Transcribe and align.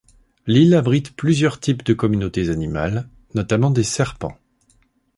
L'île 0.47 0.73
abrite 0.73 1.15
plusieurs 1.15 1.59
types 1.59 1.83
de 1.83 1.93
communautés 1.93 2.49
animales, 2.49 3.07
notamment 3.35 3.69
des 3.69 3.83
serpents. 3.83 4.35